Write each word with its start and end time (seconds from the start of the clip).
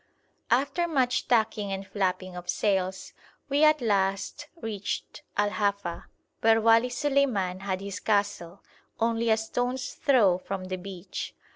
After 0.49 0.87
much 0.87 1.27
tacking 1.27 1.71
and 1.71 1.85
flapping 1.85 2.35
of 2.35 2.49
sails 2.49 3.13
we 3.49 3.63
at 3.63 3.81
last 3.81 4.47
reached 4.59 5.21
Al 5.37 5.51
Hafa, 5.51 6.05
where 6.39 6.59
Wali 6.59 6.89
Suleiman 6.89 7.59
had 7.59 7.81
his 7.81 7.99
castle, 7.99 8.63
only 8.99 9.29
a 9.29 9.37
stone's 9.37 9.93
throw 9.93 10.39
from 10.39 10.63
the 10.65 10.77
beach. 10.79 11.35